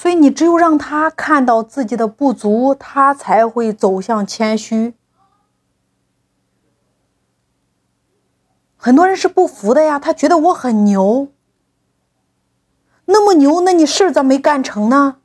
[0.00, 4.94] 所以你只有让他看到自己的不足，他才会走向谦虚。
[8.76, 11.32] 很多人是不服的呀，他觉得我很牛，
[13.06, 15.16] 那么牛，那你事儿咋没干成呢？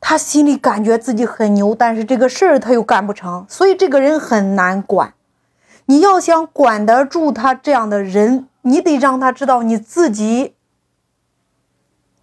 [0.00, 5.12] 他心里感觉自己很牛，但是这个事儿他又干不成，所以这个人很难管。
[5.84, 10.54] 你要想管得住他这样的人，你得让他知道你自己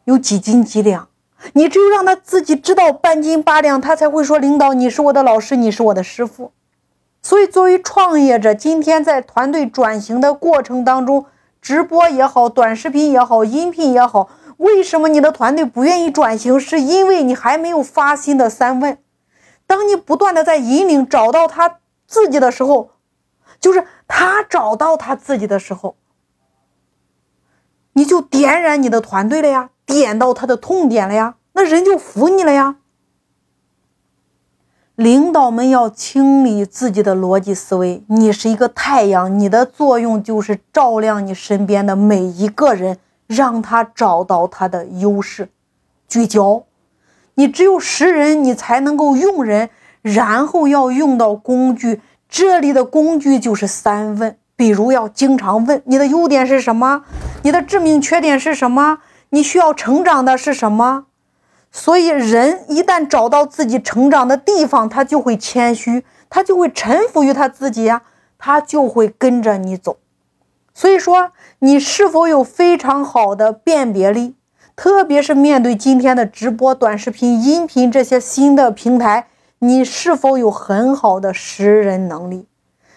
[0.06, 1.09] 有几斤几两。
[1.54, 6.52] 你只有让他自己知道半斤八两，他才会说：“领导，你是我的老师，你是我的师傅。”
[7.22, 11.26] 所以，作为创业者，今天在团队转型的过程当中，
[11.62, 16.60] 直播也好，短视频也好，音频也好，为什么你的团队不愿意转型？
[16.60, 18.98] 是因为你还没有发心的三问。
[19.68, 22.92] 当你不断的在引领找到他自己的时候，
[23.60, 25.96] 就是他找到他自己的时候，
[27.94, 29.70] 你就点燃你的团队了呀。
[29.90, 32.76] 点到他的痛点了呀，那人就服你了呀。
[34.96, 38.04] 领导们要清理自己的逻辑思维。
[38.08, 45.50] 你是一个太阳，你的作用就是照亮你身边的每一个人，让他找到他的优势，
[46.08, 46.64] 聚焦。
[47.36, 49.70] 你只有识人，你才能够用人，
[50.02, 52.02] 然后要用到工具。
[52.28, 57.06] 这里的工具就是三问，比如要经常问你的优点是什么，
[57.44, 59.00] 你的致命缺点是什么。
[59.30, 61.06] 你需要成长的是什么？
[61.72, 68.02] 所以人一旦找到自己成长的地方，他就会谦虚，他就会臣服于他自己呀，
[68.40, 69.98] 他就会跟着你走。
[70.74, 74.36] 所以说，你是否有非常好的辨别力？
[74.76, 79.28] 特别是面对今天的直播、短视频、音频这些新的平台，
[79.60, 82.48] 你是否有很好的识人能力？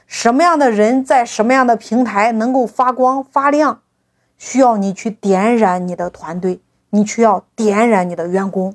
[0.06, 3.81] 什么样的人在什么样的平台能够发光发亮？
[4.45, 6.59] 需要你去点燃你的团队，
[6.91, 8.75] 你需要点燃你的员工。